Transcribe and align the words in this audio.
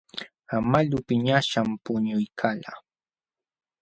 Amalu 0.55 0.97
piñaśhqam 1.07 1.69
puñuykalqa. 1.83 2.73